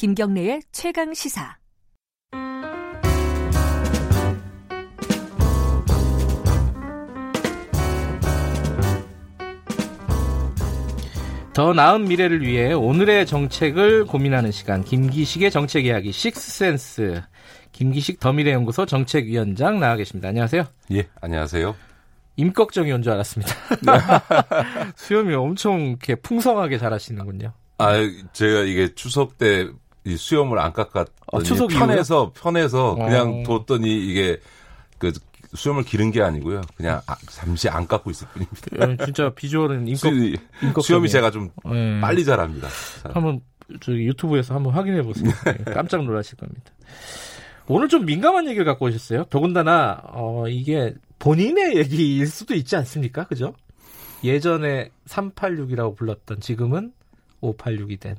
김경래의 0.00 0.62
최강 0.72 1.12
시사. 1.12 1.58
더 11.52 11.72
나은 11.72 12.04
미래를 12.04 12.42
위해 12.46 12.72
오늘의 12.72 13.26
정책을 13.26 14.04
고민하는 14.06 14.52
시간 14.52 14.84
김기식의 14.84 15.50
정책 15.50 15.84
이야기 15.86 16.12
식스센스 16.12 17.22
김기식 17.72 18.20
더미래연구소 18.20 18.86
정책위원장 18.86 19.80
나와 19.80 19.96
계십니다. 19.96 20.28
안녕하세요. 20.28 20.64
예, 20.92 21.08
안녕하세요. 21.20 21.74
임꺽정이 22.36 22.90
온 22.92 23.02
줄 23.02 23.12
알았습니다. 23.12 23.52
네. 23.82 23.92
수염이 24.96 25.34
엄청 25.34 25.80
이렇게 25.88 26.14
풍성하게 26.14 26.78
자라시는군요. 26.78 27.52
아, 27.78 27.92
제가 28.32 28.60
이게 28.62 28.94
추석 28.94 29.36
때 29.38 29.68
이 30.06 30.16
수염을 30.16 30.58
안 30.58 30.72
깎았더니 30.72 31.12
어, 31.26 31.42
추석 31.42 31.68
편해서 31.68 32.32
편해서 32.34 32.94
그냥 32.94 33.40
어. 33.40 33.42
뒀더니 33.44 34.02
이게 34.06 34.38
그 34.96 35.12
수염을 35.54 35.84
기른 35.84 36.10
게 36.10 36.22
아니고요. 36.22 36.60
그냥 36.76 37.00
아, 37.06 37.16
잠시 37.28 37.68
안 37.68 37.86
깎고 37.86 38.10
있을 38.10 38.26
뿐입니다. 38.28 38.92
예, 39.02 39.04
진짜 39.04 39.30
비주얼은 39.34 39.86
임꺽, 39.88 40.12
임꺽 40.62 40.84
수염이 40.84 41.08
제가 41.08 41.30
좀 41.30 41.50
네. 41.64 42.00
빨리 42.00 42.24
자랍니다. 42.24 42.68
한번 43.04 43.40
저기 43.80 44.04
유튜브에서 44.06 44.54
한번 44.54 44.74
확인해 44.74 45.02
보세요. 45.02 45.30
네, 45.44 45.64
깜짝 45.72 46.04
놀라실 46.04 46.36
겁니다. 46.36 46.72
오늘 47.66 47.88
좀 47.88 48.04
민감한 48.04 48.46
얘기를 48.48 48.64
갖고 48.64 48.86
오셨어요. 48.86 49.24
더군다나 49.24 50.00
어, 50.12 50.48
이게 50.48 50.94
본인의 51.18 51.76
얘기일 51.76 52.26
수도 52.26 52.54
있지 52.54 52.74
않습니까? 52.76 53.24
그죠? 53.26 53.54
예전에 54.24 54.90
386이라고 55.06 55.96
불렀던 55.96 56.40
지금은 56.40 56.92
586이 57.42 58.00
된. 58.00 58.16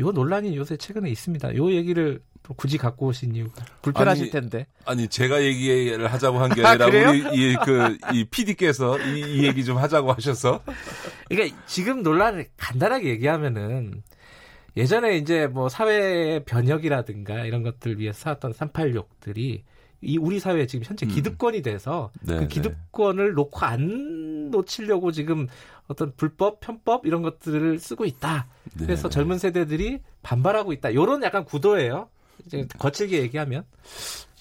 요 0.00 0.10
논란이 0.10 0.56
요새 0.56 0.76
최근에 0.76 1.10
있습니다. 1.10 1.56
요 1.56 1.70
얘기를 1.72 2.20
굳이 2.56 2.76
갖고 2.78 3.06
오신 3.06 3.34
이유가 3.36 3.64
불편하실 3.82 4.24
아니, 4.24 4.30
텐데. 4.30 4.66
아니 4.84 5.08
제가 5.08 5.42
얘기를 5.42 6.12
하자고 6.12 6.38
한 6.38 6.50
게 6.50 6.64
아니라 6.64 6.86
아, 6.86 6.88
우리 7.10 7.20
이 7.52 7.56
그이 7.56 8.24
PD께서 8.24 8.98
이, 9.00 9.20
이 9.20 9.44
얘기 9.46 9.64
좀 9.64 9.78
하자고 9.78 10.12
하셔서. 10.12 10.62
그러니까 11.28 11.56
지금 11.66 12.02
논란을 12.02 12.48
간단하게 12.56 13.08
얘기하면은 13.10 14.02
예전에 14.76 15.16
이제 15.18 15.46
뭐 15.46 15.68
사회 15.68 16.42
변혁이라든가 16.44 17.44
이런 17.44 17.62
것들을 17.62 17.98
위해서 17.98 18.18
쌓았던 18.20 18.52
386들이 18.52 19.62
이 20.04 20.18
우리 20.18 20.40
사회에 20.40 20.66
지금 20.66 20.84
현재 20.84 21.06
음. 21.06 21.10
기득권이 21.10 21.62
돼서 21.62 22.10
음. 22.22 22.26
그 22.26 22.32
네, 22.32 22.40
네. 22.40 22.48
기득권을 22.48 23.34
놓고 23.34 23.60
안 23.60 24.50
놓치려고 24.50 25.12
지금 25.12 25.46
어떤 25.86 26.12
불법, 26.16 26.60
편법 26.60 27.06
이런 27.06 27.22
것들을 27.22 27.78
쓰고 27.78 28.04
있다. 28.04 28.48
네. 28.74 28.86
그래서 28.86 29.08
젊은 29.08 29.38
세대들이 29.38 30.00
반발하고 30.22 30.72
있다. 30.72 30.90
이런 30.90 31.22
약간 31.22 31.44
구도예요. 31.44 32.08
이제 32.46 32.66
거칠게 32.78 33.20
얘기하면. 33.22 33.64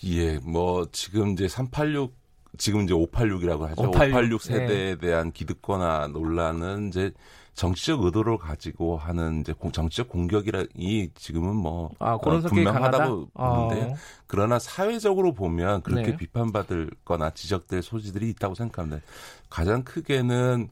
예, 0.05 0.39
뭐 0.39 0.87
지금 0.91 1.33
이제 1.33 1.47
386 1.47 2.15
지금 2.57 2.81
이제 2.81 2.93
586이라고 2.93 3.61
하죠. 3.61 3.81
586, 3.81 3.95
586 3.95 4.41
세대에 4.41 4.95
네. 4.95 4.97
대한 4.97 5.31
기득권화 5.31 6.07
논란은 6.07 6.89
이제 6.89 7.11
정치적 7.53 8.03
의도를 8.03 8.37
가지고 8.37 8.97
하는 8.97 9.41
이제 9.41 9.53
정치적 9.71 10.09
공격이라이 10.09 11.09
지금은 11.15 11.55
뭐 11.55 11.91
아, 11.99 12.17
그런 12.17 12.37
어, 12.37 12.47
분명하다고 12.47 13.29
보는데 13.33 13.91
어. 13.91 13.95
그러나 14.27 14.57
사회적으로 14.57 15.33
보면 15.33 15.81
그렇게 15.83 16.11
네. 16.11 16.17
비판받을거나 16.17 17.31
지적될 17.31 17.83
소지들이 17.83 18.29
있다고 18.31 18.55
생각합니다. 18.55 19.01
가장 19.49 19.83
크게는 19.83 20.69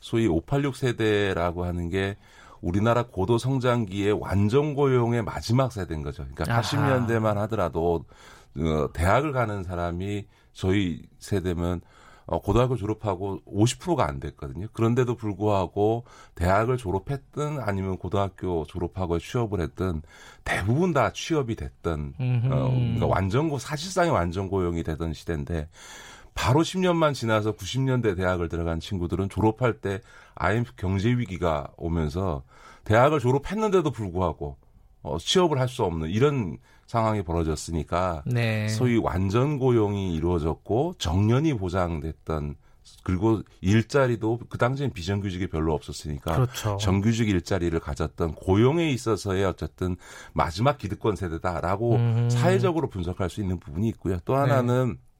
소위 0.00 0.26
586 0.26 0.76
세대라고 0.76 1.64
하는 1.64 1.88
게 1.90 2.16
우리나라 2.62 3.02
고도 3.02 3.36
성장기의 3.36 4.12
완전 4.12 4.74
고용의 4.74 5.22
마지막 5.22 5.72
세대인 5.72 6.02
거죠. 6.02 6.24
그러니까 6.32 6.44
아하. 6.50 6.62
80년대만 6.62 7.34
하더라도 7.34 8.04
어, 8.56 8.92
대학을 8.92 9.32
가는 9.32 9.62
사람이 9.62 10.26
저희 10.52 11.02
세대면 11.18 11.80
어, 12.24 12.40
고등학교 12.40 12.76
졸업하고 12.76 13.40
50%가 13.46 14.06
안 14.06 14.20
됐거든요. 14.20 14.68
그런데도 14.72 15.16
불구하고 15.16 16.04
대학을 16.36 16.76
졸업했든 16.76 17.58
아니면 17.60 17.98
고등학교 17.98 18.64
졸업하고 18.64 19.18
취업을 19.18 19.60
했든 19.60 20.02
대부분 20.44 20.92
다 20.92 21.12
취업이 21.12 21.56
됐던 21.56 22.14
어, 22.50 22.70
그러니까 22.70 23.06
완전 23.06 23.48
고 23.48 23.58
사실상의 23.58 24.12
완전 24.12 24.48
고용이 24.48 24.84
되던 24.84 25.12
시대인데 25.12 25.68
바로 26.34 26.60
10년만 26.62 27.14
지나서 27.14 27.52
90년대 27.52 28.16
대학을 28.16 28.48
들어간 28.48 28.80
친구들은 28.80 29.28
졸업할 29.28 29.74
때 29.74 30.00
IMF 30.34 30.72
경제 30.76 31.10
위기가 31.10 31.68
오면서 31.76 32.42
대학을 32.84 33.20
졸업했는데도 33.20 33.90
불구하고 33.90 34.56
어, 35.02 35.18
취업을 35.18 35.58
할 35.58 35.68
수 35.68 35.84
없는 35.84 36.10
이런 36.10 36.58
상황이 36.86 37.22
벌어졌으니까 37.22 38.22
네. 38.26 38.68
소위 38.68 38.98
완전 38.98 39.58
고용이 39.58 40.14
이루어졌고 40.14 40.94
정년이 40.98 41.54
보장됐던 41.54 42.56
그리고 43.04 43.42
일자리도 43.60 44.40
그 44.48 44.58
당시엔 44.58 44.92
비정규직이 44.92 45.46
별로 45.46 45.72
없었으니까 45.74 46.34
그렇죠. 46.34 46.76
정규직 46.78 47.28
일자리를 47.28 47.78
가졌던 47.78 48.34
고용에 48.34 48.90
있어서의 48.90 49.44
어쨌든 49.44 49.96
마지막 50.32 50.78
기득권 50.78 51.16
세대다라고 51.16 51.94
음. 51.96 52.28
사회적으로 52.30 52.88
분석할 52.88 53.30
수 53.30 53.40
있는 53.40 53.58
부분이 53.60 53.88
있고요. 53.90 54.18
또 54.24 54.34
하나는 54.36 54.96
네. 54.98 55.11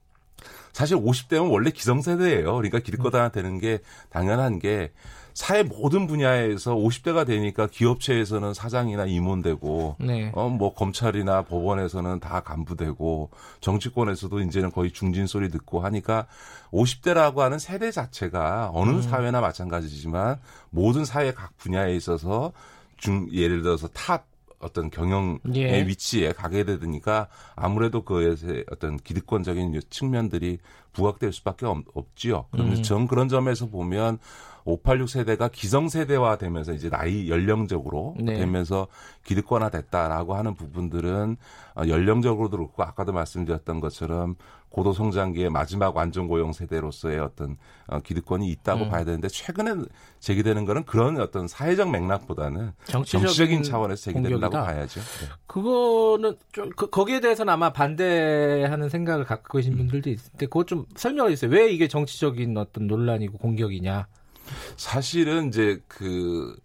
사실 0.71 0.97
50대는 0.97 1.51
원래 1.51 1.69
기성세대예요. 1.69 2.55
그러니까 2.55 2.79
기득권화 2.79 3.29
되는 3.29 3.59
게 3.59 3.79
당연한 4.09 4.59
게 4.59 4.91
사회 5.33 5.63
모든 5.63 6.05
분야에서 6.05 6.75
50대가 6.75 7.25
되니까 7.25 7.67
기업체에서는 7.67 8.53
사장이나 8.53 9.05
임원되고 9.05 9.95
네. 9.99 10.31
어 10.33 10.49
뭐 10.49 10.73
검찰이나 10.75 11.43
법원에서는 11.43 12.19
다 12.19 12.41
간부되고 12.41 13.31
정치권에서도 13.61 14.39
이제는 14.41 14.71
거의 14.71 14.91
중진 14.91 15.25
소리 15.25 15.49
듣고 15.49 15.79
하니까 15.79 16.27
50대라고 16.71 17.37
하는 17.37 17.57
세대 17.57 17.89
자체가 17.89 18.71
어느 18.73 18.91
음. 18.91 19.01
사회나 19.01 19.41
마찬가지지만 19.41 20.39
모든 20.69 21.05
사회 21.05 21.33
각 21.33 21.57
분야에 21.57 21.95
있어서 21.95 22.51
중 22.97 23.27
예를 23.31 23.63
들어서 23.63 23.87
탑 23.87 24.25
어떤 24.63 24.89
경영의 24.89 25.39
예. 25.55 25.85
위치에 25.85 26.31
가게 26.31 26.63
되니까 26.63 27.27
아무래도 27.55 28.03
그에 28.03 28.35
어떤 28.71 28.97
기득권적인 28.97 29.79
측면들이 29.89 30.59
부각될 30.93 31.33
수밖에 31.33 31.65
없, 31.65 31.83
지요 32.15 32.45
그러면 32.51 32.77
음. 32.77 32.83
전 32.83 33.07
그런 33.07 33.27
점에서 33.27 33.67
보면 33.67 34.19
586 34.65 35.09
세대가 35.09 35.47
기성 35.49 35.89
세대화 35.89 36.37
되면서 36.37 36.73
이제 36.73 36.89
나이 36.89 37.29
연령적으로 37.29 38.15
네. 38.19 38.37
되면서 38.37 38.87
기득권화 39.23 39.69
됐다라고 39.69 40.35
하는 40.35 40.55
부분들은 40.55 41.37
어, 41.75 41.81
연령적으로도 41.87 42.57
그렇고 42.57 42.83
아까도 42.83 43.11
말씀드렸던 43.13 43.79
것처럼 43.79 44.35
고도 44.73 44.91
성장기의 44.91 45.51
마지막 45.51 45.95
완전 45.95 46.27
고용 46.27 46.51
세대로서의 46.51 47.19
어떤 47.19 47.57
어, 47.85 47.99
기득권이 47.99 48.49
있다고 48.49 48.85
음. 48.85 48.89
봐야 48.89 49.03
되는데 49.03 49.27
최근에 49.27 49.75
제기되는 50.19 50.65
거는 50.65 50.85
그런 50.85 51.19
어떤 51.19 51.47
사회적 51.47 51.91
맥락보다는 51.91 52.71
정치적인, 52.85 53.61
차원에서 53.61 54.01
제기된다고 54.01 54.39
공격이다. 54.39 54.63
봐야죠. 54.63 54.99
네. 54.99 55.27
그거는 55.45 56.37
좀 56.51 56.69
그, 56.75 56.89
거기에 56.89 57.19
대해서는 57.19 57.53
아마 57.53 57.71
반대하는 57.71 58.89
생각을 58.89 59.25
갖고 59.25 59.59
계신 59.59 59.77
분들도 59.77 60.09
있을 60.09 60.31
텐데 60.31 60.45
그것 60.47 60.65
좀 60.65 60.85
설명해 60.95 61.35
주세요. 61.35 61.51
왜 61.51 61.71
이게 61.71 61.87
정치적인 61.87 62.57
어떤 62.57 62.87
논란이고 62.87 63.37
공격이냐? 63.37 64.07
사실은 64.77 65.47
이제 65.49 65.81
그 65.87 66.55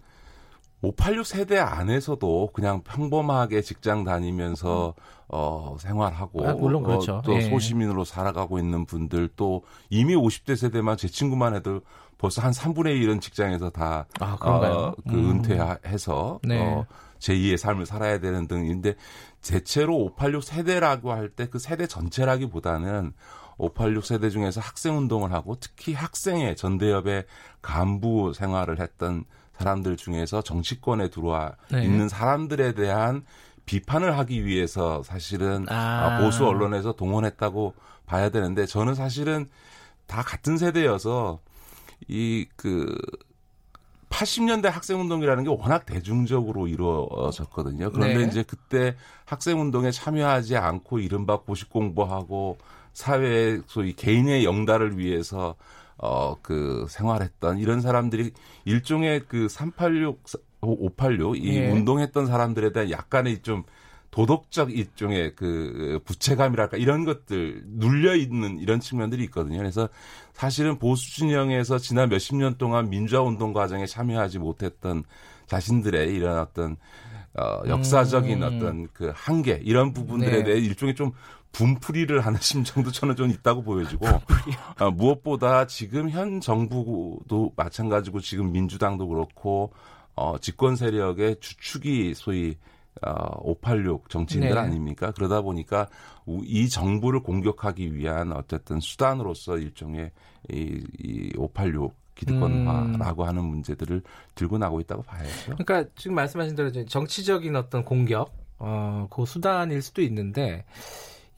586 0.82 1.26
세대 1.26 1.58
안에서도 1.58 2.50
그냥 2.52 2.82
평범하게 2.82 3.62
직장 3.62 4.04
다니면서 4.04 4.94
어 5.28 5.76
생활하고 5.80 6.46
아, 6.48 6.52
물론 6.54 6.84
그렇죠. 6.84 7.16
어, 7.16 7.22
또 7.22 7.34
예. 7.34 7.42
소시민으로 7.42 8.04
살아가고 8.04 8.58
있는 8.58 8.86
분들 8.86 9.30
또 9.36 9.64
이미 9.90 10.14
50대 10.14 10.56
세대만 10.56 10.96
제 10.96 11.08
친구만 11.08 11.54
해도 11.54 11.80
벌써 12.16 12.40
한 12.42 12.52
3분의 12.52 13.00
1은 13.02 13.20
직장에서 13.20 13.70
다 13.70 14.06
아, 14.20 14.36
어, 14.40 14.94
그 15.08 15.14
음. 15.14 15.30
은퇴해서 15.44 16.38
네. 16.44 16.60
어 16.60 16.86
제2의 17.18 17.56
삶을 17.56 17.84
살아야 17.84 18.20
되는 18.20 18.46
등인데 18.46 18.94
대체로 19.42 19.96
586 19.96 20.44
세대라고 20.44 21.10
할 21.12 21.30
때 21.34 21.46
그 21.50 21.58
세대 21.58 21.86
전체라기보다는 21.88 23.12
586 23.58 24.04
세대 24.04 24.30
중에서 24.30 24.60
학생 24.60 24.96
운동을 24.96 25.32
하고 25.32 25.56
특히 25.60 25.92
학생회 25.92 26.54
전대협의 26.54 27.26
간부 27.60 28.32
생활을 28.34 28.80
했던 28.80 29.24
사람들 29.58 29.96
중에서 29.96 30.42
정치권에 30.42 31.10
들어와 31.10 31.56
네. 31.70 31.84
있는 31.84 32.08
사람들에 32.08 32.74
대한 32.74 33.24
비판을 33.66 34.16
하기 34.18 34.46
위해서 34.46 35.02
사실은 35.02 35.66
아. 35.68 36.20
보수 36.20 36.46
언론에서 36.46 36.92
동원했다고 36.92 37.74
봐야 38.06 38.30
되는데 38.30 38.64
저는 38.64 38.94
사실은 38.94 39.46
다 40.06 40.22
같은 40.22 40.56
세대여서 40.56 41.40
이 42.08 42.46
그 42.56 42.94
80년대 44.10 44.68
학생운동이라는 44.70 45.44
게 45.44 45.50
워낙 45.50 45.86
대중적으로 45.86 46.66
이루어졌거든요. 46.66 47.90
그런데 47.92 48.18
네. 48.18 48.24
이제 48.24 48.42
그때 48.42 48.96
학생운동에 49.26 49.90
참여하지 49.90 50.56
않고 50.56 50.98
이른바 50.98 51.40
고식 51.40 51.70
공부하고 51.70 52.58
사회 52.98 53.60
소위 53.68 53.92
개인의 53.92 54.44
영달을 54.44 54.98
위해서 54.98 55.54
어, 55.98 56.36
그 56.42 56.84
생활했던 56.88 57.58
이런 57.58 57.80
사람들이 57.80 58.32
일종의 58.64 59.22
그 59.28 59.48
386, 59.48 60.20
586, 60.60 61.36
이 61.36 61.58
예. 61.58 61.70
운동했던 61.70 62.26
사람들에 62.26 62.72
대한 62.72 62.90
약간의 62.90 63.42
좀 63.42 63.62
도덕적 64.10 64.76
일종의 64.76 65.36
그 65.36 66.00
부채감이랄까 66.06 66.76
이런 66.76 67.04
것들 67.04 67.62
눌려 67.66 68.16
있는 68.16 68.58
이런 68.58 68.80
측면들이 68.80 69.22
있거든요. 69.24 69.58
그래서 69.58 69.88
사실은 70.32 70.80
보수 70.80 71.14
진영에서 71.14 71.78
지난 71.78 72.08
몇십 72.08 72.34
년 72.34 72.58
동안 72.58 72.90
민주화 72.90 73.22
운동 73.22 73.52
과정에 73.52 73.86
참여하지 73.86 74.40
못했던 74.40 75.04
자신들의 75.46 76.12
이런 76.12 76.40
어떤 76.40 76.76
어 77.34 77.62
역사적인 77.68 78.42
음. 78.42 78.48
어떤 78.48 78.88
그 78.92 79.12
한계 79.14 79.60
이런 79.62 79.92
부분들에 79.92 80.38
네. 80.38 80.42
대해 80.42 80.58
일종의 80.58 80.96
좀 80.96 81.12
분풀이를 81.52 82.20
하는 82.20 82.38
심정도 82.42 82.90
저는 82.92 83.16
좀 83.16 83.30
있다고 83.30 83.62
보여지고 83.62 84.06
어, 84.78 84.90
무엇보다 84.90 85.66
지금 85.66 86.10
현 86.10 86.40
정부도 86.40 87.52
마찬가지고 87.56 88.20
지금 88.20 88.52
민주당도 88.52 89.08
그렇고 89.08 89.72
어 90.14 90.36
집권 90.38 90.76
세력의 90.76 91.36
주축이 91.40 92.14
소위 92.14 92.56
어, 93.02 93.38
586 93.40 94.08
정치인들 94.08 94.54
네. 94.54 94.60
아닙니까? 94.60 95.12
그러다 95.12 95.42
보니까 95.42 95.88
이 96.42 96.68
정부를 96.68 97.20
공격하기 97.20 97.94
위한 97.94 98.32
어쨌든 98.32 98.80
수단으로서 98.80 99.58
일종의 99.58 100.10
이, 100.50 100.82
이 100.98 101.32
586 101.36 101.94
기득권화라고 102.16 103.22
음. 103.22 103.28
하는 103.28 103.44
문제들을 103.44 104.02
들고 104.34 104.58
나고 104.58 104.80
있다고 104.80 105.02
봐야죠. 105.02 105.56
그러니까 105.56 105.84
지금 105.94 106.16
말씀하신 106.16 106.56
대로 106.56 106.72
정치적인 106.84 107.54
어떤 107.54 107.84
공격, 107.84 108.32
어, 108.58 109.06
그 109.08 109.24
수단일 109.24 109.80
수도 109.82 110.02
있는데 110.02 110.64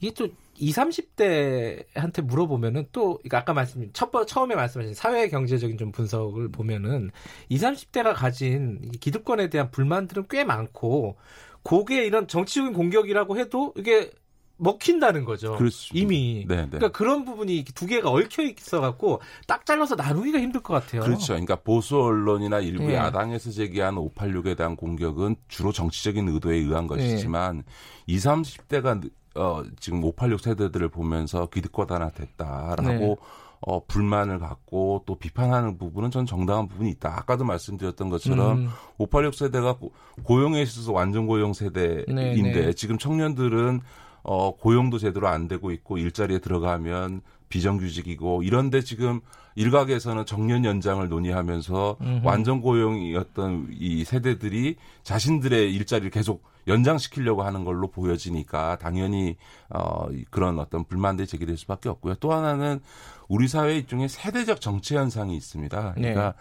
이게 0.01 0.13
또 0.13 0.27
20, 0.57 1.15
30대한테 1.15 2.21
물어보면은 2.23 2.87
또 2.91 3.17
그러니까 3.19 3.37
아까 3.37 3.53
말씀 3.53 3.89
첫 3.93 4.11
처음에 4.27 4.55
말씀하신 4.55 4.93
사회 4.93 5.29
경제적인 5.29 5.77
좀 5.77 5.91
분석을 5.91 6.49
보면은 6.49 7.11
20, 7.49 7.91
30대가 7.91 8.13
가진 8.13 8.91
기득권에 8.99 9.49
대한 9.49 9.71
불만들은 9.71 10.25
꽤 10.29 10.43
많고 10.43 11.17
그게 11.63 12.05
이런 12.05 12.27
정치적인 12.27 12.73
공격이라고 12.73 13.37
해도 13.37 13.73
이게 13.77 14.11
먹힌다는 14.57 15.25
거죠. 15.25 15.55
그렇습니다. 15.55 16.03
이미. 16.03 16.45
네네. 16.47 16.61
네. 16.61 16.69
그러니까 16.69 16.91
그런 16.91 17.25
부분이 17.25 17.65
두 17.73 17.87
개가 17.87 18.11
얽혀 18.11 18.43
있어 18.43 18.79
갖고 18.79 19.19
딱 19.47 19.65
잘라서 19.65 19.95
나누기가 19.95 20.39
힘들 20.39 20.61
것 20.61 20.73
같아요. 20.75 21.01
그렇죠. 21.01 21.33
그러니까 21.33 21.55
보수 21.55 21.99
언론이나 21.99 22.59
일부 22.59 22.85
네. 22.85 22.95
야당에서 22.95 23.49
제기한 23.49 23.95
586에 23.95 24.55
대한 24.55 24.75
공격은 24.75 25.35
주로 25.47 25.71
정치적인 25.71 26.27
의도에 26.29 26.57
의한 26.57 26.85
것이지만 26.85 27.57
네. 27.57 27.63
20, 28.05 28.29
30대가 28.29 29.09
어, 29.35 29.63
지금 29.79 30.03
586 30.03 30.41
세대들을 30.41 30.89
보면서 30.89 31.47
기득권 31.47 31.87
하나 31.89 32.09
됐다라고 32.09 32.83
네. 32.83 33.15
어, 33.61 33.85
불만을 33.85 34.39
갖고 34.39 35.03
또 35.05 35.15
비판하는 35.15 35.77
부분은 35.77 36.09
전 36.09 36.25
정당한 36.25 36.67
부분이 36.67 36.89
있다. 36.91 37.15
아까도 37.15 37.43
말씀드렸던 37.45 38.09
것처럼 38.09 38.57
음. 38.57 38.69
586 38.97 39.35
세대가 39.35 39.77
고용에 40.23 40.61
있어서 40.63 40.91
완전 40.91 41.27
고용 41.27 41.53
세대인데 41.53 42.05
네네. 42.13 42.51
네. 42.51 42.73
지금 42.73 42.97
청년들은 42.97 43.81
어, 44.23 44.55
고용도 44.55 44.97
제대로 44.97 45.27
안 45.27 45.47
되고 45.47 45.71
있고 45.71 45.97
일자리에 45.97 46.39
들어가면 46.39 47.21
비정규직이고 47.51 48.41
이런데 48.41 48.81
지금 48.81 49.21
일각에서는 49.55 50.25
정년 50.25 50.65
연장을 50.65 51.07
논의하면서 51.07 51.97
음흠. 52.01 52.25
완전 52.25 52.61
고용이었던 52.61 53.67
이 53.71 54.03
세대들이 54.03 54.77
자신들의 55.03 55.71
일자리를 55.73 56.09
계속 56.09 56.43
연장시키려고 56.67 57.43
하는 57.43 57.63
걸로 57.63 57.87
보여지니까 57.87 58.77
당연히 58.77 59.35
어 59.69 60.07
그런 60.29 60.59
어떤 60.59 60.85
불만들이 60.85 61.27
제기될 61.27 61.57
수밖에 61.57 61.89
없고요. 61.89 62.15
또 62.15 62.33
하나는 62.33 62.79
우리 63.27 63.47
사회 63.47 63.75
일종의 63.75 64.09
세대적 64.09 64.61
정치 64.61 64.95
현상이 64.95 65.35
있습니다. 65.35 65.93
그러니까 65.93 66.33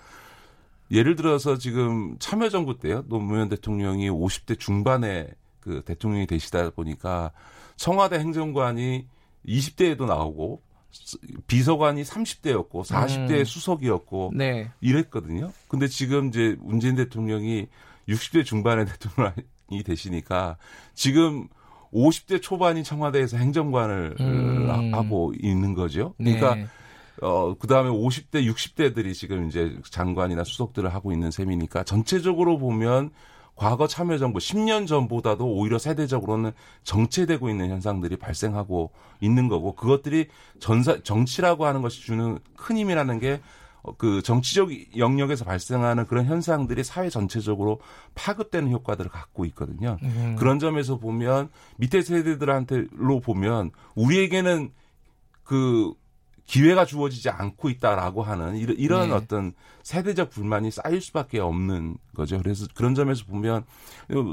네. 0.91 0.99
예를 0.99 1.17
들어서 1.17 1.56
지금 1.56 2.17
참여정부 2.19 2.79
때요. 2.79 3.05
노무현 3.09 3.49
대통령이 3.49 4.11
50대 4.11 4.59
중반에 4.59 5.29
그 5.61 5.83
대통령이 5.85 6.27
되시다 6.27 6.71
보니까 6.71 7.33
청와대 7.77 8.19
행정관이 8.19 9.06
20대에도 9.47 10.06
나오고 10.06 10.63
비서관이 11.47 12.03
30대였고 12.03 12.85
40대 12.85 13.41
음. 13.41 13.45
수석이었고 13.45 14.33
네. 14.35 14.71
이랬거든요. 14.81 15.53
근데 15.69 15.89
지금 15.89 16.29
이제 16.29 16.57
문재인 16.61 16.97
대통령이 16.97 17.69
60대 18.09 18.45
중반의 18.45 18.87
대통령이 18.87 19.83
되시니까 19.85 20.57
지금 20.95 21.49
50대 21.93 22.41
초반이 22.41 22.85
청와대에서 22.85 23.37
행정관을 23.37 24.17
음. 24.21 24.95
하고 24.95 25.33
있는 25.41 25.75
거죠. 25.75 26.15
그러니까 26.19 26.55
네. 26.55 26.67
어, 27.23 27.55
그 27.59 27.67
다음에 27.67 27.91
50대, 27.91 28.47
60대들이 28.47 29.15
지금 29.15 29.47
이제 29.47 29.77
장관이나 29.91 30.45
수석들을 30.45 30.93
하고 30.95 31.13
있는 31.13 31.31
셈이니까 31.31 31.85
전체적으로 31.85 32.59
보면 32.59 33.11
과거 33.61 33.87
참여정부 33.87 34.39
10년 34.39 34.87
전보다도 34.87 35.47
오히려 35.47 35.79
세대적으로는 35.79 36.53
정체되고 36.83 37.51
있는 37.51 37.69
현상들이 37.69 38.17
발생하고 38.17 38.91
있는 39.21 39.49
거고 39.49 39.75
그것들이 39.75 40.29
전사, 40.61 41.03
정치라고 41.03 41.67
하는 41.67 41.83
것이 41.83 42.01
주는 42.01 42.39
큰 42.57 42.79
힘이라는 42.79 43.19
게 43.21 43.41
그 43.97 44.23
정치적 44.23 44.71
영역에서 44.99 45.45
발생하는 45.45 46.07
그런 46.07 46.27
현상들이 46.27 46.85
사회 46.85 47.09
전체적으로 47.09 47.81
파급되는 48.15 48.71
효과들을 48.71 49.11
갖고 49.11 49.45
있거든요. 49.47 49.97
음. 50.03 50.37
그런 50.39 50.59
점에서 50.59 50.99
보면 50.99 51.49
밑에 51.77 52.03
세대들한테로 52.03 53.21
보면 53.21 53.71
우리에게는 53.95 54.71
그 55.45 55.93
기회가 56.50 56.85
주어지지 56.85 57.31
않고 57.31 57.70
있다라고 57.70 58.25
하는 58.25 58.56
이런, 58.56 58.76
이런 58.76 59.08
네. 59.11 59.14
어떤 59.14 59.52
세대적 59.85 60.31
불만이 60.31 60.73
쌓일 60.73 61.00
수밖에 61.00 61.38
없는 61.38 61.97
거죠. 62.12 62.38
그래서 62.38 62.67
그런 62.75 62.97
점에서 62.97 63.25
보면 63.25 63.64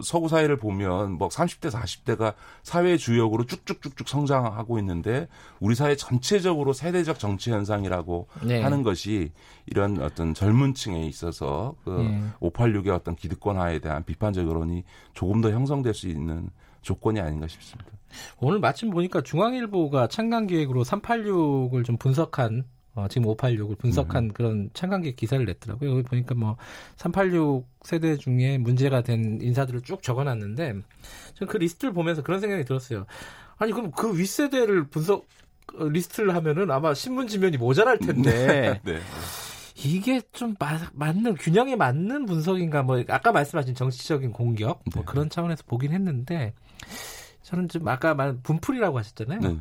서구 0.03 0.27
사회를 0.27 0.57
보면 0.57 1.11
뭐 1.11 1.27
30대 1.27 1.69
40대가 1.69 2.33
사회 2.63 2.97
주역으로 2.97 3.45
쭉쭉쭉쭉 3.45 4.09
성장하고 4.09 4.79
있는데 4.79 5.27
우리 5.59 5.75
사회 5.75 5.95
전체적으로 5.95 6.73
세대적 6.73 7.19
정치 7.19 7.51
현상이라고 7.51 8.27
네. 8.41 8.63
하는 8.63 8.81
것이 8.81 9.31
이런 9.67 10.01
어떤 10.01 10.33
젊은 10.33 10.73
층에 10.73 11.05
있어서 11.05 11.75
그 11.83 11.91
네. 11.91 12.23
586의 12.41 12.89
어떤 12.89 13.15
기득권화에 13.15 13.77
대한 13.77 14.03
비판적 14.03 14.47
여론이 14.47 14.85
조금 15.13 15.41
더 15.41 15.51
형성될 15.51 15.93
수 15.93 16.07
있는 16.07 16.49
조건이 16.81 17.19
아닌가 17.19 17.47
싶습니다. 17.47 17.91
오늘 18.39 18.59
마침 18.59 18.89
보니까 18.89 19.21
중앙일보가 19.21 20.07
창간 20.07 20.47
기획으로 20.47 20.83
386을 20.83 21.85
좀 21.85 21.97
분석한 21.97 22.66
어, 22.97 23.07
지금 23.07 23.28
586을 23.28 23.78
분석한 23.78 24.23
음. 24.23 24.33
그런 24.33 24.69
창간기획 24.73 25.16
기사를 25.16 25.45
냈더라고요. 25.45 25.92
여기 25.92 26.04
보니까 26.04 26.33
뭐 26.33 26.57
386 26.95 27.68
세대 27.83 28.18
중에 28.18 28.57
문제가 28.57 29.02
된 29.02 29.40
인사들을 29.40 29.81
쭉 29.81 30.02
적어놨는데 30.02 30.73
저는 31.35 31.52
그 31.52 31.57
리스트를 31.57 31.94
보면서 31.94 32.23
그런 32.23 32.40
생각이 32.40 32.66
들었어요. 32.66 33.06
아니 33.57 33.71
그럼 33.71 33.92
그 33.92 34.18
윗세대를 34.18 34.87
분석 34.87 35.28
어, 35.78 35.87
리스트를 35.87 36.33
하면은 36.33 36.71
아마 36.71 36.95
신문 36.95 37.28
지면이 37.28 37.57
모자랄 37.57 37.99
텐데. 37.99 38.81
네. 38.83 38.99
이게 39.85 40.21
좀 40.31 40.56
마, 40.57 40.80
맞는 40.94 41.35
균형에 41.35 41.76
맞는 41.76 42.26
분석인가 42.26 42.81
뭐 42.81 43.04
아까 43.09 43.31
말씀하신 43.31 43.76
정치적인 43.76 44.31
공격 44.31 44.81
뭐 44.92 45.04
네. 45.04 45.06
그런 45.06 45.30
차원에서 45.30 45.64
보긴 45.68 45.92
했는데 45.92 46.56
저는 47.47 47.69
좀 47.69 47.87
아까 47.87 48.13
말 48.13 48.37
분풀이라고 48.44 48.99
하셨잖아요. 48.99 49.39
네. 49.39 49.57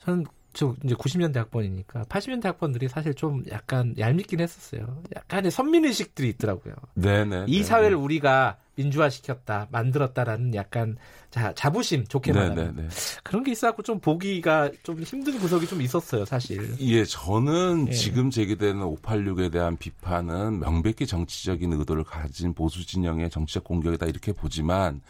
저는 0.00 0.26
저 0.52 0.74
이제 0.84 0.94
90년대 0.94 1.36
학번이니까 1.36 2.04
80년대 2.04 2.44
학번들이 2.44 2.88
사실 2.88 3.14
좀 3.14 3.42
약간 3.50 3.94
얄밉긴 3.98 4.40
했었어요. 4.40 5.02
약간의 5.14 5.50
선민의식들이 5.50 6.28
있더라고요. 6.30 6.74
네네. 6.94 7.46
이 7.48 7.62
사회를 7.62 7.96
우리가 7.96 8.58
민주화시켰다, 8.74 9.68
만들었다라는 9.70 10.54
약간 10.54 10.96
자, 11.30 11.54
자부심 11.54 12.04
좋게 12.06 12.34
말하면 12.34 12.90
그런 13.22 13.44
게 13.44 13.52
있어갖고 13.52 13.82
좀 13.82 13.98
보기가 13.98 14.70
좀 14.82 15.00
힘든 15.00 15.38
구석이 15.38 15.66
좀 15.66 15.80
있었어요, 15.80 16.26
사실. 16.26 16.74
예, 16.80 17.04
저는 17.04 17.86
예. 17.88 17.92
지금 17.92 18.28
제기되는 18.28 18.82
586에 18.82 19.50
대한 19.50 19.78
비판은 19.78 20.60
명백히 20.60 21.06
정치적인 21.06 21.72
의도를 21.72 22.04
가진 22.04 22.52
보수 22.52 22.86
진영의 22.86 23.30
정치적 23.30 23.64
공격이다 23.64 24.04
이렇게 24.04 24.32
보지만 24.32 25.00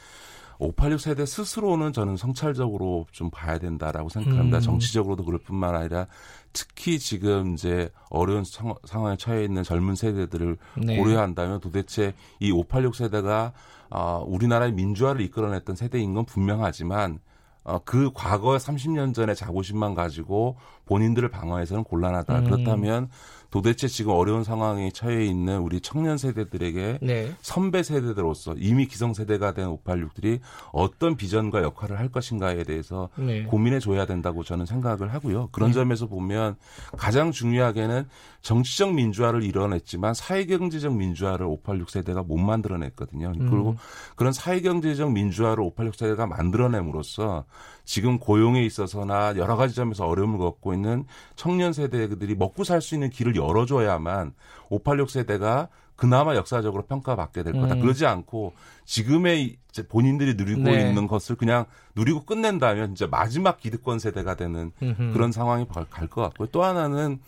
586 0.59 1.01
세대 1.01 1.27
스스로는 1.27 1.93
저는 1.93 2.17
성찰적으로 2.17 3.07
좀 3.13 3.31
봐야 3.31 3.59
된다라고 3.59 4.09
생각합니다. 4.09 4.59
음. 4.59 4.61
정치적으로도 4.61 5.25
그럴 5.25 5.39
뿐만 5.39 5.75
아니라 5.75 6.07
특히 6.53 6.99
지금 6.99 7.55
이제 7.55 7.91
어려운 8.09 8.45
상, 8.45 8.75
황에 8.89 9.17
처해 9.17 9.45
있는 9.45 9.63
젊은 9.63 9.95
세대들을 9.95 10.57
네. 10.79 10.97
고려한다면 10.97 11.61
도대체 11.61 12.15
이 12.41 12.51
586 12.51 12.97
세대가 12.97 13.53
어, 13.91 14.25
우리나라의 14.27 14.73
민주화를 14.73 15.21
이끌어냈던 15.21 15.77
세대인 15.77 16.15
건 16.15 16.25
분명하지만 16.25 17.21
어, 17.65 17.81
그 17.85 18.11
과거 18.15 18.57
30년 18.57 19.13
전의 19.13 19.35
자부심만 19.35 19.95
가지고 19.95 20.57
본인들을 20.87 21.29
방어해서는 21.29 21.85
곤란하다. 21.85 22.39
음. 22.39 22.45
그렇다면 22.45 23.09
도대체 23.51 23.89
지금 23.89 24.13
어려운 24.13 24.45
상황에 24.45 24.91
처해 24.91 25.25
있는 25.25 25.61
우리 25.61 25.81
청년 25.81 26.19
세대들에게 26.19 26.99
네. 27.03 27.33
선배 27.41 27.83
세대들로서 27.83 28.55
이미 28.59 28.87
기성세대가 28.87 29.55
된 29.55 29.69
586들이 29.69 30.41
어떤 30.73 31.17
비전과 31.17 31.63
역할을 31.63 31.99
할 31.99 32.09
것인가에 32.09 32.65
대해서 32.65 33.09
네. 33.17 33.45
고민해 33.45 33.79
줘야 33.81 34.05
된다고 34.05 34.43
저는 34.43 34.67
생각을 34.67 35.15
하고요. 35.15 35.49
그런 35.53 35.71
네. 35.71 35.75
점에서 35.75 36.07
보면 36.07 36.57
가장 36.97 37.31
중요하게는 37.31 38.09
정치적 38.43 38.95
민주화를 38.95 39.43
이뤄냈지만 39.43 40.15
사회경제적 40.15 40.95
민주화를 40.95 41.47
586 41.47 41.91
세대가 41.91 42.23
못 42.23 42.37
만들어냈거든요. 42.37 43.33
음. 43.41 43.51
그리고 43.51 43.77
그런 44.17 44.33
사회경제적 44.33 45.13
민주화를 45.13 45.63
586 45.63 45.97
세대가 45.97 46.27
만들어냄으로써 46.27 47.45
지금 47.85 48.19
고용에 48.19 48.65
있어서나 48.65 49.37
여러 49.37 49.57
가지 49.57 49.75
점에서 49.75 50.07
어려움을 50.07 50.39
겪고 50.39 50.75
있는 50.77 51.05
청년 51.35 51.73
세대들이 51.73 52.35
먹고 52.37 52.63
살 52.65 52.81
수 52.81 52.95
있는 52.95 53.11
길을 53.11 53.35
열어줘야만 53.37 54.33
586 54.71 55.11
세대가 55.11 55.69
그나마 55.97 56.37
역사적으로 56.37 56.85
평가받게 56.85 57.43
될 57.43 57.55
거다. 57.55 57.75
음. 57.75 57.81
그러지 57.81 58.05
않고 58.05 58.53
지금의 58.85 59.57
본인들이 59.89 60.35
누리고 60.35 60.61
네. 60.63 60.89
있는 60.89 61.07
것을 61.07 61.37
그냥 61.37 61.65
누리고 61.95 62.25
끝낸다면 62.25 62.93
이제 62.93 63.07
마지막 63.07 63.59
기득권 63.59 63.99
세대가 63.99 64.35
되는 64.37 64.73
음흠. 64.83 65.13
그런 65.15 65.33
상황이 65.33 65.67
갈 65.91 66.09
것 66.09 66.21
같고요. 66.23 66.49
또 66.53 66.63
하나는 66.65 67.19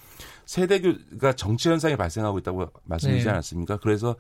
세대가 0.45 1.33
정치 1.35 1.69
현상이 1.71 1.97
발생하고 1.97 2.38
있다고 2.38 2.69
말씀드리지 2.85 3.25
네. 3.26 3.31
않았습니까? 3.33 3.78
그래서 3.78 4.17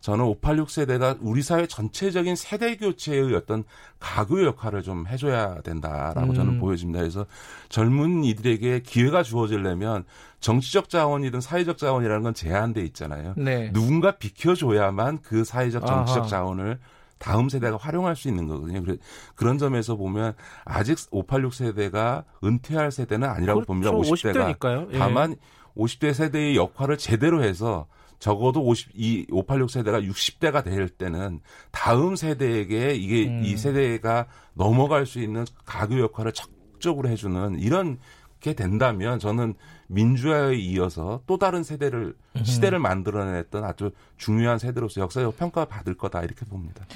저는 0.00 0.24
586 0.24 0.70
세대가 0.70 1.16
우리 1.20 1.42
사회 1.42 1.66
전체적인 1.66 2.36
세대 2.36 2.76
교체의 2.76 3.34
어떤 3.34 3.64
가구 3.98 4.44
역할을 4.44 4.82
좀 4.82 5.06
해줘야 5.06 5.60
된다라고 5.62 6.30
음. 6.30 6.34
저는 6.34 6.58
보여집니다. 6.60 7.00
그래서 7.00 7.26
젊은 7.68 8.22
이들에게 8.24 8.80
기회가 8.80 9.22
주어지려면 9.22 10.04
정치적 10.40 10.88
자원이든 10.88 11.40
사회적 11.40 11.78
자원이라는 11.78 12.22
건 12.22 12.34
제한돼 12.34 12.82
있잖아요. 12.86 13.34
네. 13.36 13.72
누군가 13.72 14.12
비켜줘야만 14.12 15.20
그 15.22 15.44
사회적 15.44 15.84
정치적 15.84 16.22
아하. 16.22 16.28
자원을 16.28 16.78
다음 17.18 17.48
세대가 17.48 17.76
활용할 17.76 18.14
수 18.14 18.28
있는 18.28 18.46
거거든요. 18.46 18.96
그런 19.34 19.58
점에서 19.58 19.96
보면 19.96 20.34
아직 20.64 20.96
586 21.10 21.52
세대가 21.52 22.24
은퇴할 22.44 22.92
세대는 22.92 23.28
아니라고 23.28 23.64
그렇죠. 23.64 23.66
봅니다. 23.66 23.90
50대가. 23.90 24.56
50대니까요. 24.58 24.94
예. 24.94 24.98
다만 24.98 25.34
50대 25.76 26.14
세대의 26.14 26.56
역할을 26.56 26.96
제대로 26.98 27.42
해서 27.42 27.86
적어도 28.18 28.64
50, 28.64 28.90
이 28.94 29.26
586 29.30 29.70
세대가 29.70 30.00
60대가 30.00 30.64
될 30.64 30.88
때는 30.88 31.40
다음 31.70 32.16
세대에게 32.16 32.94
이게 32.94 33.28
음. 33.28 33.42
이 33.44 33.56
세대가 33.56 34.26
넘어갈 34.54 35.06
수 35.06 35.20
있는 35.20 35.44
가교 35.64 36.00
역할을 36.00 36.32
적극적으로 36.32 37.08
해주는 37.08 37.60
이런 37.60 37.98
게 38.40 38.54
된다면 38.54 39.18
저는 39.18 39.54
민주화에 39.88 40.56
이어서 40.56 41.22
또 41.26 41.38
다른 41.38 41.62
세대를 41.62 42.14
음. 42.36 42.44
시대를 42.44 42.78
만들어냈던 42.78 43.64
아주 43.64 43.90
중요한 44.16 44.58
세대로서 44.58 45.00
역사적 45.00 45.36
평가받을 45.36 45.94
거다 45.94 46.22
이렇게 46.22 46.44
봅니다. 46.44 46.86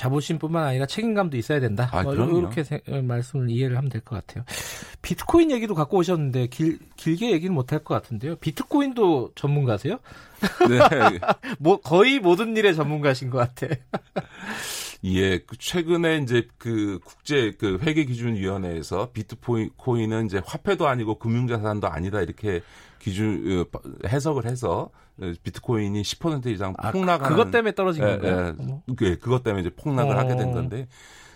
자부심뿐만 0.00 0.64
아니라 0.64 0.86
책임감도 0.86 1.36
있어야 1.36 1.60
된다. 1.60 1.90
아, 1.92 2.02
뭐 2.02 2.14
이렇게 2.14 2.64
세, 2.64 2.80
말씀을 2.88 3.50
이해를 3.50 3.76
하면 3.76 3.90
될 3.90 4.00
것 4.00 4.16
같아요. 4.16 4.44
비트코인 5.02 5.50
얘기도 5.50 5.74
갖고 5.74 5.98
오셨는데 5.98 6.46
길, 6.46 6.78
길게 6.96 7.32
얘기는 7.32 7.54
못 7.54 7.72
할 7.72 7.80
것 7.84 7.94
같은데요. 7.94 8.36
비트코인도 8.36 9.32
전문가세요? 9.34 9.98
네. 10.68 10.78
뭐 11.60 11.80
거의 11.80 12.18
모든 12.18 12.56
일의 12.56 12.74
전문가신 12.74 13.28
것 13.28 13.36
같아. 13.38 13.66
예, 15.04 15.38
그 15.38 15.56
최근에 15.58 16.18
이제 16.18 16.46
그 16.58 16.98
국제 17.04 17.52
그 17.58 17.78
회계 17.82 18.04
기준 18.04 18.34
위원회에서 18.36 19.10
비트코인은 19.12 20.26
이제 20.26 20.40
화폐도 20.44 20.88
아니고 20.88 21.18
금융자산도 21.18 21.88
아니다 21.88 22.20
이렇게 22.20 22.60
기준 23.00 23.66
어, 23.74 23.80
해석을 24.06 24.44
해서 24.44 24.90
비트코인이 25.42 26.00
10% 26.02 26.46
이상 26.46 26.74
폭락하는 26.74 27.08
아, 27.08 27.28
그것 27.28 27.50
때문에 27.50 27.74
떨어진 27.74 28.04
예, 28.04 28.18
건가요? 28.18 28.54
예, 28.88 29.06
예, 29.06 29.16
그것 29.16 29.42
때문에 29.42 29.62
이제 29.62 29.70
폭락을 29.70 30.14
어. 30.14 30.18
하게 30.18 30.36
된 30.36 30.52
건데 30.52 30.86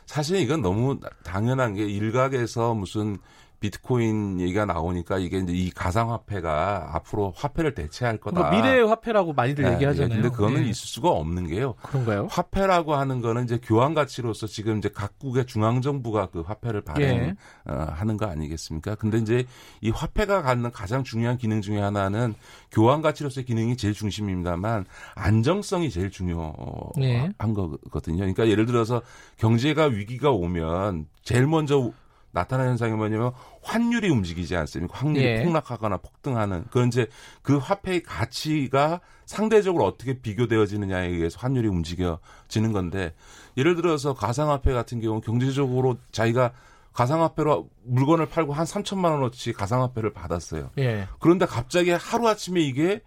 사실 0.06 0.36
이건 0.36 0.62
너무 0.62 1.00
당연한 1.22 1.74
게 1.74 1.84
일각에서 1.84 2.74
무슨 2.74 3.18
비트코인 3.60 4.40
얘기가 4.40 4.66
나오니까 4.66 5.18
이게 5.18 5.38
이제 5.38 5.52
이 5.52 5.70
가상화폐가 5.70 6.90
앞으로 6.92 7.32
화폐를 7.36 7.74
대체할 7.74 8.18
거다. 8.18 8.36
그러니까 8.36 8.56
미래의 8.56 8.86
화폐라고 8.86 9.32
많이들 9.32 9.64
네, 9.64 9.74
얘기하잖아요. 9.74 10.22
근데 10.22 10.28
그거는 10.28 10.62
네. 10.62 10.68
있을 10.68 10.86
수가 10.86 11.10
없는 11.10 11.46
게요. 11.46 11.74
그런가요? 11.82 12.28
화폐라고 12.30 12.94
하는 12.94 13.20
거는 13.20 13.44
이제 13.44 13.58
교환 13.62 13.94
가치로서 13.94 14.46
지금 14.46 14.78
이제 14.78 14.88
각국의 14.88 15.46
중앙 15.46 15.80
정부가 15.80 16.26
그 16.26 16.40
화폐를 16.40 16.82
발행하는 16.82 17.36
예. 17.68 17.72
어, 17.72 18.16
거 18.16 18.26
아니겠습니까? 18.26 18.96
근데 18.96 19.18
이제 19.18 19.46
이 19.80 19.90
화폐가 19.90 20.42
갖는 20.42 20.70
가장 20.70 21.02
중요한 21.02 21.38
기능 21.38 21.62
중에 21.62 21.80
하나는 21.80 22.34
교환 22.70 23.02
가치로서의 23.02 23.44
기능이 23.44 23.76
제일 23.76 23.94
중심입니다만 23.94 24.84
안정성이 25.14 25.90
제일 25.90 26.10
중요한 26.10 26.52
예. 27.00 27.30
거거든요. 27.38 28.18
그러니까 28.18 28.48
예를 28.48 28.66
들어서 28.66 29.02
경제가 29.38 29.86
위기가 29.86 30.30
오면 30.30 31.06
제일 31.22 31.46
먼저 31.46 31.92
나타나는 32.34 32.72
현상이 32.72 32.92
뭐냐면 32.92 33.32
환율이 33.62 34.10
움직이지 34.10 34.56
않습니까? 34.56 34.98
확률이 34.98 35.24
예. 35.24 35.42
폭락하거나 35.44 35.98
폭등하는 35.98 36.64
그런 36.70 36.88
이제 36.88 37.06
그 37.42 37.56
화폐의 37.56 38.02
가치가 38.02 39.00
상대적으로 39.24 39.84
어떻게 39.86 40.18
비교되어지느냐에 40.18 41.08
의해서 41.08 41.38
환율이 41.40 41.68
움직여지는 41.68 42.72
건데 42.72 43.14
예를 43.56 43.76
들어서 43.76 44.14
가상화폐 44.14 44.72
같은 44.72 45.00
경우 45.00 45.14
는 45.14 45.20
경제적으로 45.22 45.96
자기가 46.10 46.52
가상화폐로 46.92 47.70
물건을 47.84 48.26
팔고 48.26 48.52
한 48.52 48.66
3천만 48.66 49.12
원어치 49.12 49.52
가상화폐를 49.52 50.12
받았어요. 50.12 50.70
예. 50.78 51.06
그런데 51.20 51.46
갑자기 51.46 51.90
하루아침에 51.90 52.60
이게 52.60 53.00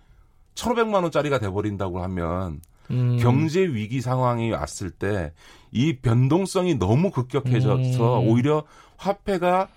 1,500만 0.56 1.04
원짜리가 1.04 1.40
돼버린다고 1.40 2.02
하면 2.04 2.62
음. 2.90 3.18
경제 3.20 3.62
위기 3.62 4.00
상황이 4.00 4.52
왔을 4.52 4.90
때 4.90 5.34
이 5.72 5.98
변동성이 5.98 6.76
너무 6.76 7.12
급격해져서 7.12 8.20
음. 8.22 8.28
오히려 8.28 8.64
화폐가 8.98 9.70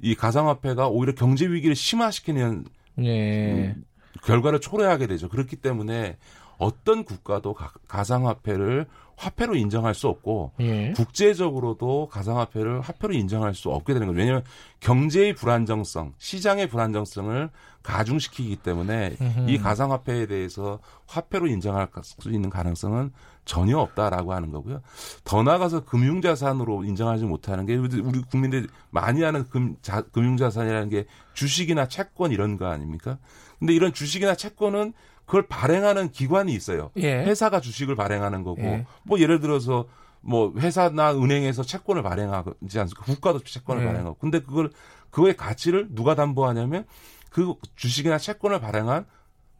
이 0.00 0.14
가상화폐가 0.14 0.88
오히려 0.88 1.14
경제 1.14 1.46
위기를 1.46 1.74
심화시키는 1.74 2.64
예. 3.00 3.74
결과를 4.22 4.60
초래하게 4.60 5.06
되죠. 5.06 5.28
그렇기 5.28 5.56
때문에 5.56 6.16
어떤 6.58 7.04
국가도 7.04 7.54
가, 7.54 8.04
상화폐를 8.04 8.86
화폐로 9.16 9.56
인정할 9.56 9.94
수 9.94 10.08
없고 10.08 10.52
예. 10.60 10.92
국제적으로도 10.92 12.08
가상화폐를 12.08 12.80
화폐로 12.80 13.14
인정할 13.14 13.54
수 13.54 13.70
없게 13.70 13.94
되는 13.94 14.06
거죠. 14.06 14.18
왜냐하면 14.18 14.44
경제의 14.80 15.34
불안정성, 15.34 16.14
시장의 16.18 16.68
불안정성을 16.68 17.50
가중시키기 17.82 18.56
때문에 18.56 19.16
음흠. 19.20 19.50
이 19.50 19.58
가상화폐에 19.58 20.26
대해서 20.26 20.80
화폐로 21.06 21.46
인정할 21.46 21.88
수 22.02 22.30
있는 22.30 22.50
가능성은 22.50 23.12
전혀 23.44 23.78
없다라고 23.78 24.34
하는 24.34 24.50
거고요. 24.50 24.82
더 25.24 25.42
나아가서 25.42 25.84
금융자산으로 25.84 26.84
인정하지 26.84 27.24
못하는 27.24 27.64
게 27.64 27.76
우리 27.76 28.02
국민들이 28.22 28.66
많이 28.90 29.22
하는 29.22 29.48
금, 29.48 29.76
자, 29.82 30.02
금융자산이라는 30.02 30.88
게 30.88 31.06
주식이나 31.32 31.86
채권 31.86 32.32
이런 32.32 32.56
거 32.56 32.66
아닙니까? 32.66 33.18
근데 33.58 33.72
이런 33.72 33.92
주식이나 33.92 34.34
채권은 34.34 34.92
그걸 35.26 35.46
발행하는 35.46 36.10
기관이 36.10 36.54
있어요. 36.54 36.90
예. 36.96 37.24
회사가 37.24 37.60
주식을 37.60 37.96
발행하는 37.96 38.44
거고 38.44 38.62
예. 38.62 38.86
뭐 39.02 39.20
예를 39.20 39.40
들어서 39.40 39.86
뭐 40.20 40.52
회사나 40.56 41.14
은행에서 41.14 41.62
채권을 41.62 42.02
발행하지 42.02 42.80
않습니까? 42.80 43.02
국가도 43.04 43.40
채권을 43.40 43.82
예. 43.82 43.86
발행하고. 43.86 44.16
근데 44.18 44.40
그걸 44.40 44.70
그거의 45.10 45.36
가치를 45.36 45.88
누가 45.90 46.14
담보하냐면 46.14 46.84
그 47.30 47.54
주식이나 47.74 48.18
채권을 48.18 48.60
발행한 48.60 49.04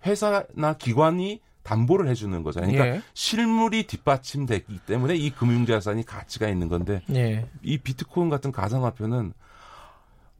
회사나 0.04 0.74
기관이 0.78 1.40
담보를 1.64 2.08
해주는 2.08 2.42
거잖아요. 2.44 2.70
그러니까 2.70 2.96
예. 2.96 3.02
실물이 3.14 3.88
뒷받침되기 3.88 4.80
때문에 4.86 5.16
이 5.16 5.30
금융자산이 5.30 6.04
가치가 6.04 6.48
있는 6.48 6.68
건데 6.68 7.02
예. 7.10 7.44
이 7.62 7.78
비트코인 7.78 8.30
같은 8.30 8.52
가상화폐는 8.52 9.32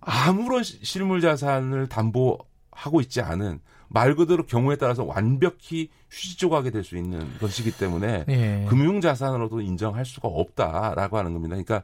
아무런 0.01 0.63
실물 0.63 1.21
자산을 1.21 1.89
담보하고 1.89 3.01
있지 3.01 3.21
않은 3.21 3.61
말 3.89 4.15
그대로 4.15 4.45
경우에 4.47 4.77
따라서 4.77 5.05
완벽히 5.05 5.91
휴지 6.11 6.37
조각이 6.37 6.71
될 6.71 6.85
수 6.85 6.97
있는 6.97 7.27
것이기 7.41 7.73
때문에 7.73 8.25
예. 8.29 8.67
금융자산으로도 8.69 9.61
인정할 9.61 10.05
수가 10.05 10.29
없다라고 10.29 11.19
하는 11.19 11.33
겁니다. 11.33 11.55
그러니까 11.55 11.83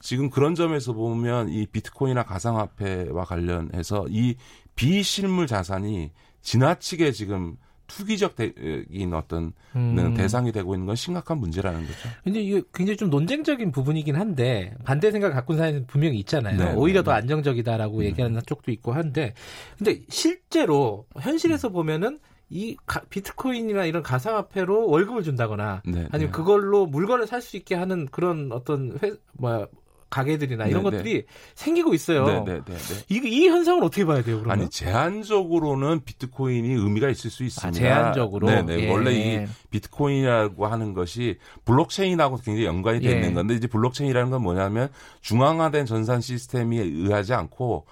지금 0.00 0.30
그런 0.30 0.54
점에서 0.54 0.92
보면 0.92 1.50
이 1.50 1.66
비트코인이나 1.66 2.22
가상화폐와 2.24 3.24
관련해서 3.24 4.06
이 4.08 4.36
비실물 4.74 5.46
자산이 5.46 6.10
지나치게 6.42 7.12
지금 7.12 7.56
투기적인 7.90 9.12
어떤 9.14 9.52
음. 9.74 10.14
대상이 10.14 10.52
되고 10.52 10.74
있는 10.74 10.86
건 10.86 10.96
심각한 10.96 11.38
문제라는 11.38 11.80
거죠. 11.80 12.08
근데 12.24 12.40
이게 12.40 12.62
굉장히 12.72 12.96
좀 12.96 13.10
논쟁적인 13.10 13.72
부분이긴 13.72 14.16
한데 14.16 14.74
반대 14.84 15.10
생각 15.10 15.30
갖고 15.30 15.54
있는 15.54 15.64
사람이 15.64 15.86
분명히 15.86 16.18
있잖아요. 16.20 16.56
네, 16.56 16.74
오히려 16.74 17.00
네, 17.00 17.04
더 17.04 17.12
네. 17.12 17.18
안정적이다라고 17.18 17.98
음. 17.98 18.02
얘기하는 18.04 18.40
쪽도 18.46 18.70
있고 18.72 18.92
한데 18.92 19.34
근데 19.78 20.00
실제로 20.08 21.06
현실에서 21.18 21.68
음. 21.68 21.72
보면은 21.72 22.18
이 22.48 22.76
가, 22.84 23.00
비트코인이나 23.10 23.84
이런 23.84 24.02
가상화폐로 24.02 24.88
월급을 24.88 25.22
준다거나 25.22 25.82
네, 25.84 26.08
아니면 26.10 26.10
네. 26.10 26.30
그걸로 26.30 26.86
물건을 26.86 27.26
살 27.26 27.40
수 27.40 27.56
있게 27.56 27.74
하는 27.74 28.06
그런 28.06 28.50
어떤 28.52 28.98
회, 29.02 29.12
뭐야 29.34 29.66
가게들이나 30.10 30.66
이런 30.66 30.82
네네. 30.82 30.96
것들이 30.96 31.24
생기고 31.54 31.94
있어요. 31.94 32.24
네네네. 32.24 32.62
이, 33.08 33.20
이 33.24 33.48
현상은 33.48 33.82
어떻게 33.82 34.04
봐야 34.04 34.22
돼요? 34.22 34.40
그러면? 34.40 34.50
아니 34.50 34.68
제한적으로는 34.68 36.04
비트코인이 36.04 36.68
의미가 36.68 37.08
있을 37.08 37.30
수 37.30 37.44
있습니다. 37.44 37.68
아, 37.68 37.70
제한적으로. 37.70 38.48
네네. 38.48 38.80
예. 38.80 38.90
원래 38.90 39.12
이 39.12 39.46
비트코인이라고 39.70 40.66
하는 40.66 40.92
것이 40.94 41.38
블록체인하고 41.64 42.38
굉장히 42.38 42.66
연관이 42.66 43.00
되어 43.00 43.12
예. 43.12 43.16
있는 43.16 43.34
건데 43.34 43.54
이제 43.54 43.68
블록체인이라는 43.68 44.30
건 44.30 44.42
뭐냐면 44.42 44.88
중앙화된 45.20 45.86
전산 45.86 46.20
시스템이 46.20 46.78
의하지 46.78 47.32
않고 47.32 47.86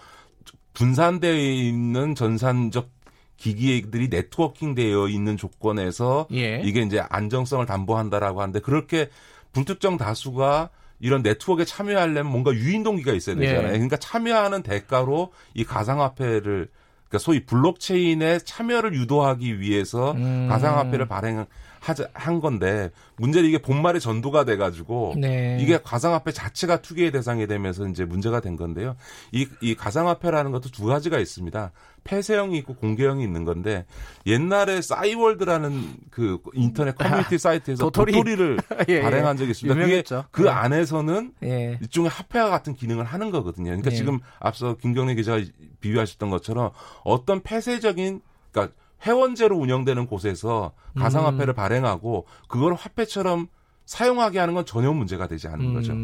분산되어 0.74 1.34
있는 1.34 2.14
전산적 2.14 2.90
기기들이 3.36 4.08
네트워킹 4.08 4.74
되어 4.74 5.08
있는 5.08 5.36
조건에서 5.36 6.26
예. 6.32 6.60
이게 6.64 6.82
이제 6.82 7.00
안정성을 7.08 7.64
담보한다라고 7.64 8.42
하는데 8.42 8.58
그렇게 8.60 9.08
불특정 9.52 9.96
다수가 9.96 10.70
이런 11.00 11.22
네트워크에 11.22 11.64
참여하려면 11.64 12.26
뭔가 12.26 12.52
유인 12.52 12.82
동기가 12.82 13.12
있어야 13.12 13.36
되잖아요. 13.36 13.68
예. 13.68 13.72
그러니까 13.72 13.96
참여하는 13.96 14.62
대가로 14.62 15.32
이 15.54 15.64
가상화폐를 15.64 16.68
그러니까 17.08 17.18
소위 17.18 17.44
블록체인의 17.46 18.40
참여를 18.44 18.94
유도하기 18.94 19.60
위해서 19.60 20.12
음. 20.12 20.46
가상화폐를 20.48 21.06
발행 21.06 21.46
하자 21.80 22.08
한 22.14 22.40
건데 22.40 22.90
문제는 23.16 23.48
이게 23.48 23.58
본말이 23.58 23.98
전도가 23.98 24.44
돼가지고 24.44 25.14
네. 25.16 25.58
이게 25.60 25.78
가상화폐 25.82 26.32
자체가 26.32 26.82
투기의 26.82 27.10
대상이 27.12 27.46
되면서 27.46 27.86
이제 27.88 28.04
문제가 28.04 28.40
된 28.40 28.56
건데요. 28.56 28.96
이, 29.32 29.46
이 29.60 29.74
가상화폐라는 29.74 30.50
것도 30.52 30.70
두 30.70 30.86
가지가 30.86 31.18
있습니다. 31.18 31.72
폐쇄형이 32.04 32.56
있고 32.58 32.74
공개형이 32.74 33.22
있는 33.22 33.44
건데 33.44 33.84
옛날에 34.26 34.80
싸이월드라는 34.80 35.96
그 36.10 36.38
인터넷 36.54 36.96
커뮤니티 36.96 37.34
아, 37.34 37.38
사이트에서 37.38 37.84
도토리. 37.84 38.12
도토리를 38.12 38.58
예, 38.88 38.94
예. 38.94 39.02
발행한 39.02 39.36
적이 39.36 39.50
있습니다. 39.50 39.78
유명했죠. 39.78 40.24
그게 40.30 40.44
그 40.44 40.48
예. 40.48 40.50
안에서는 40.50 41.32
예. 41.42 41.78
일종의 41.82 42.10
화폐와 42.10 42.48
같은 42.48 42.74
기능을 42.74 43.04
하는 43.04 43.30
거거든요. 43.30 43.66
그러니까 43.66 43.90
예. 43.90 43.96
지금 43.96 44.20
앞서 44.38 44.76
김경래 44.76 45.14
기자가 45.14 45.42
비유하셨던 45.80 46.30
것처럼 46.30 46.70
어떤 47.04 47.42
폐쇄적인 47.42 48.20
그러니까 48.50 48.74
회원제로 49.06 49.56
운영되는 49.56 50.06
곳에서 50.06 50.72
가상화폐를 50.96 51.52
음. 51.52 51.56
발행하고 51.56 52.26
그걸 52.48 52.74
화폐처럼 52.74 53.48
사용하게 53.84 54.38
하는 54.38 54.54
건 54.54 54.66
전혀 54.66 54.92
문제가 54.92 55.26
되지 55.26 55.48
않는 55.48 55.66
음. 55.66 55.74
거죠. 55.74 55.94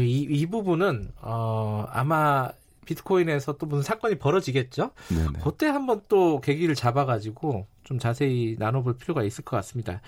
이, 0.00 0.26
이 0.28 0.46
부분은 0.46 1.12
어, 1.20 1.86
아마 1.90 2.50
비트코인에서 2.86 3.56
또 3.58 3.66
무슨 3.66 3.82
사건이 3.82 4.18
벌어지겠죠. 4.18 4.90
네네. 5.08 5.40
그때 5.42 5.66
한번 5.66 6.02
또 6.08 6.40
계기를 6.40 6.74
잡아가지고 6.74 7.66
좀 7.84 7.98
자세히 7.98 8.56
나눠볼 8.58 8.96
필요가 8.98 9.22
있을 9.22 9.44
것 9.44 9.56
같습니다. 9.56 10.00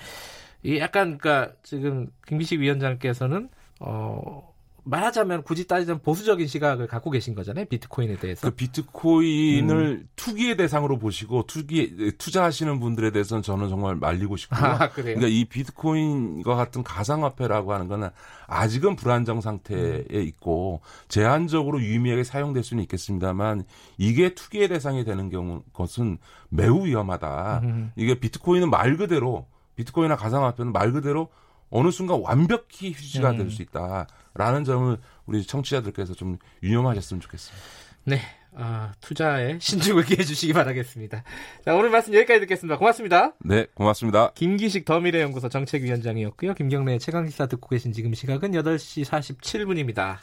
이 0.63 0.79
약간 0.79 1.19
그러니까 1.19 1.55
지금 1.63 2.09
김기식 2.27 2.61
위원장께서는 2.61 3.49
어 3.81 4.53
말하자면 4.89 5.43
굳이 5.43 5.67
따지자면 5.67 6.01
보수적인 6.01 6.47
시각을 6.47 6.87
갖고 6.87 7.11
계신 7.11 7.35
거잖아요. 7.35 7.67
비트코인에 7.67 8.17
대해서. 8.17 8.49
그 8.49 8.55
비트코인을 8.55 9.77
음. 9.77 10.09
투기의 10.17 10.57
대상으로 10.57 10.99
보시고 10.99 11.47
투기 11.47 12.15
투자하시는 12.17 12.81
분들에 12.81 13.11
대해서는 13.11 13.43
저는 13.43 13.69
정말 13.69 13.97
말리고 13.97 14.39
싶고요. 14.39 14.61
아, 14.61 14.89
그러니까 14.89 15.27
이 15.27 15.45
비트코인과 15.45 16.55
같은 16.55 16.83
가상화폐라고 16.83 17.75
하는 17.75 17.89
거는 17.89 18.09
아직은 18.47 18.97
불안정 18.97 19.43
상태에 19.43 20.05
음. 20.11 20.23
있고 20.23 20.81
제한적으로 21.09 21.81
유의미하게 21.83 22.25
사용될 22.25 22.63
수는 22.63 22.83
있겠습니다만 22.85 23.65
이게 23.99 24.35
투기의 24.35 24.69
대상이 24.69 25.05
되는 25.05 25.29
경우 25.29 25.63
것은 25.75 26.17
매우 26.49 26.87
위험하다. 26.87 27.61
음. 27.65 27.93
이게 27.95 28.19
비트코인은 28.19 28.71
말 28.71 28.97
그대로 28.97 29.47
비트코인이나 29.77 30.17
가상화폐는 30.17 30.73
말 30.73 30.93
그대로 30.93 31.29
어느 31.71 31.91
순간 31.91 32.21
완벽히 32.23 32.93
휴지가 32.93 33.33
음. 33.33 33.37
될수 33.39 33.61
있다 33.63 34.07
라는 34.39 34.65
점을 34.65 34.97
우리 35.27 35.45
청취자들께서 35.45 36.15
좀 36.15 36.39
유념하셨으면 36.63 37.21
좋겠습니다. 37.21 37.67
네. 38.05 38.21
아, 38.55 38.93
투자에 39.01 39.59
신중을 39.61 40.05
기해 40.05 40.25
주시기 40.25 40.53
바라겠습니다. 40.53 41.23
자, 41.65 41.75
오늘 41.75 41.91
말씀 41.91 42.15
여기까지 42.15 42.41
듣겠습니다. 42.41 42.79
고맙습니다. 42.79 43.35
네, 43.45 43.67
고맙습니다. 43.75 44.33
김기식 44.35 44.85
더미래연구소 44.85 45.49
정책위원장이었고요. 45.49 46.55
김경래 46.55 46.99
최강기사 46.99 47.47
듣고 47.47 47.69
계신 47.69 47.93
지금 47.93 48.15
시각은 48.15 48.53
8시 48.53 49.05
47분입니다. 49.05 50.19